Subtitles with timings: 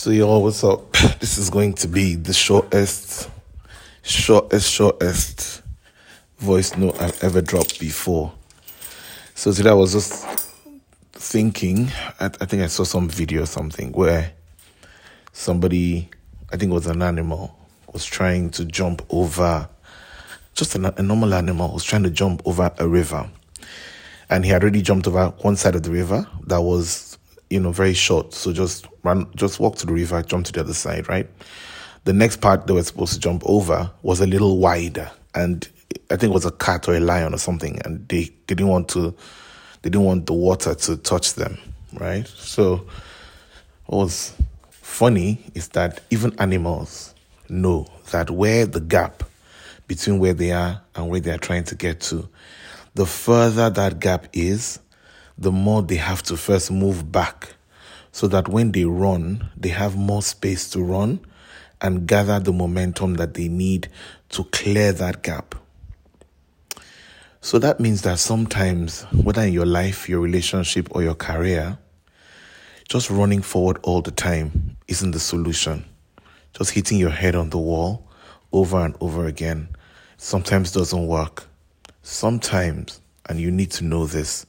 [0.00, 0.90] So y'all, what's up?
[1.20, 3.28] This is going to be the shortest,
[4.00, 5.60] shortest, shortest
[6.38, 8.32] voice note I've ever dropped before.
[9.34, 10.24] So today I was just
[11.12, 11.88] thinking.
[12.18, 14.32] I, I think I saw some video or something where
[15.34, 16.08] somebody,
[16.50, 17.54] I think it was an animal,
[17.92, 19.68] was trying to jump over.
[20.54, 23.28] Just a, a normal animal was trying to jump over a river,
[24.30, 27.09] and he had already jumped over one side of the river that was
[27.50, 28.32] you know, very short.
[28.32, 31.28] So just run, just walk to the river, jump to the other side, right?
[32.04, 35.68] The next part they were supposed to jump over was a little wider, and
[36.10, 38.88] I think it was a cat or a lion or something, and they didn't want
[38.90, 39.14] to,
[39.82, 41.58] they didn't want the water to touch them,
[41.92, 42.26] right?
[42.26, 42.86] So
[43.86, 44.32] what was
[44.70, 47.14] funny is that even animals
[47.48, 49.24] know that where the gap
[49.88, 52.28] between where they are and where they are trying to get to,
[52.94, 54.78] the further that gap is,
[55.40, 57.54] the more they have to first move back
[58.12, 61.18] so that when they run, they have more space to run
[61.80, 63.88] and gather the momentum that they need
[64.28, 65.54] to clear that gap.
[67.40, 71.78] So that means that sometimes, whether in your life, your relationship, or your career,
[72.86, 75.84] just running forward all the time isn't the solution.
[76.52, 78.06] Just hitting your head on the wall
[78.52, 79.68] over and over again
[80.18, 81.46] sometimes doesn't work.
[82.02, 84.44] Sometimes, and you need to know this,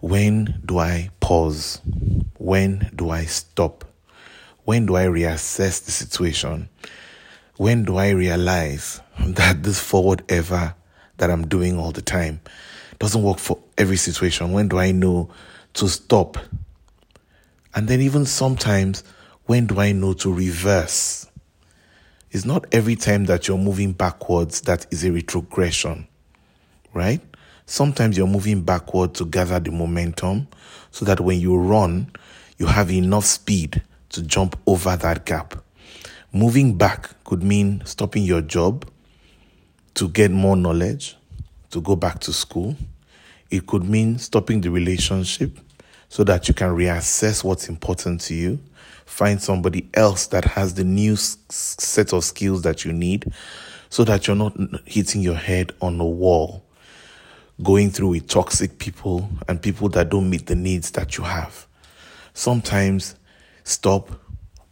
[0.00, 1.80] when do I pause?
[2.38, 3.84] When do I stop?
[4.64, 6.68] When do I reassess the situation?
[7.56, 10.74] When do I realize that this forward ever
[11.16, 12.40] that I'm doing all the time
[12.98, 14.52] doesn't work for every situation?
[14.52, 15.30] When do I know
[15.74, 16.38] to stop?
[17.74, 19.04] And then, even sometimes,
[19.46, 21.26] when do I know to reverse?
[22.30, 26.06] It's not every time that you're moving backwards that is a retrogression,
[26.92, 27.20] right?
[27.70, 30.48] Sometimes you're moving backward to gather the momentum
[30.90, 32.10] so that when you run,
[32.56, 35.54] you have enough speed to jump over that gap.
[36.32, 38.90] Moving back could mean stopping your job
[39.96, 41.18] to get more knowledge,
[41.70, 42.74] to go back to school.
[43.50, 45.58] It could mean stopping the relationship
[46.08, 48.60] so that you can reassess what's important to you,
[49.04, 53.30] find somebody else that has the new set of skills that you need
[53.90, 56.64] so that you're not hitting your head on a wall
[57.62, 61.66] going through with toxic people and people that don't meet the needs that you have.
[62.34, 63.16] Sometimes
[63.64, 64.10] stop,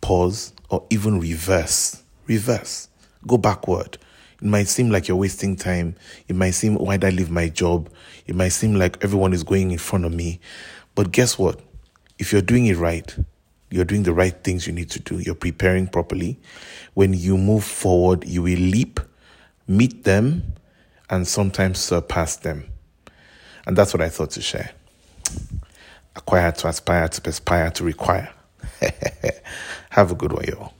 [0.00, 2.02] pause, or even reverse.
[2.26, 2.88] Reverse.
[3.26, 3.98] Go backward.
[4.40, 5.94] It might seem like you're wasting time.
[6.26, 7.90] It might seem, why did I leave my job?
[8.26, 10.40] It might seem like everyone is going in front of me.
[10.94, 11.60] But guess what?
[12.18, 13.14] If you're doing it right,
[13.70, 16.38] you're doing the right things you need to do, you're preparing properly.
[16.94, 19.00] When you move forward, you will leap,
[19.68, 20.54] meet them,
[21.10, 22.64] and sometimes surpass them.
[23.66, 24.70] And that's what I thought to share.
[26.16, 28.32] Acquire to aspire to perspire to require.
[29.90, 30.72] Have a good one, y'all.